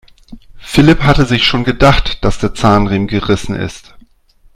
[0.57, 3.93] Philipp hatte sich schon gedacht, dass der Zahnriemen gerissen ist.